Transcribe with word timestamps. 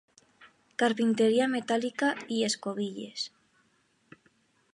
"Carpinteria 0.83 1.49
metàl·lica" 1.51 2.09
i 2.39 2.41
"escobilles". 2.49 3.29